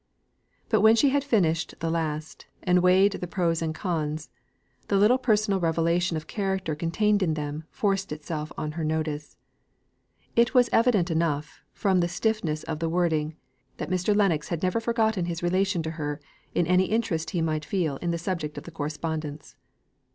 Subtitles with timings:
[0.69, 4.31] But when she had finished the last, and weighed the pros and cons,
[4.87, 9.37] the little personal revelation of character contained in them forced itself on her notice.
[10.35, 13.35] It was evident enough, from the stiffness of the wording,
[13.77, 14.15] that Mr.
[14.15, 16.19] Lennox had never forgotten his relation to her
[16.55, 19.55] in any interest he might feel in the subject of the correspondence.